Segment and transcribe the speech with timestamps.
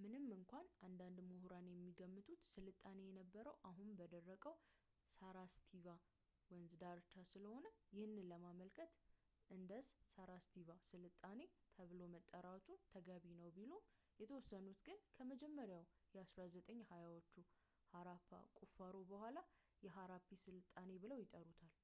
[0.00, 4.54] ምንም እንኳን አንዳንድ ምሑራን የሚገምቱት ስልጣኔው የነበረው አሁን በደረቀው
[5.06, 5.72] የሳራስቫቲ
[6.50, 7.66] ወንዝ ዳርቻ ስለሆነ
[7.96, 8.92] ይህንን ለማመልከት
[9.56, 11.40] ኢንደስ-ሳራቫስቲ ሥልጣኔ
[11.78, 13.84] ተብሎ መጠራቱ ተገቢ ነው ቢሉም
[14.22, 15.80] የተወሰኑት ግን ከመጀመሪያ
[16.18, 17.44] የ 1920ዎቹ
[17.96, 18.30] ሐራፓ
[18.62, 19.40] ቁፋሮ በኋላ
[19.88, 21.74] የሐራፓ ስልጣኔ ብለው ይጠሩታል